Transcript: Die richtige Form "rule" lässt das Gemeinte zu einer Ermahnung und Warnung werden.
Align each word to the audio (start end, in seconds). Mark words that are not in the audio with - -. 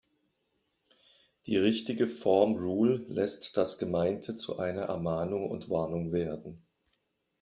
Die 1.45 1.57
richtige 1.57 2.07
Form 2.07 2.55
"rule" 2.55 3.05
lässt 3.07 3.55
das 3.55 3.77
Gemeinte 3.77 4.35
zu 4.35 4.57
einer 4.57 4.85
Ermahnung 4.85 5.47
und 5.47 5.69
Warnung 5.69 6.11
werden. 6.11 6.65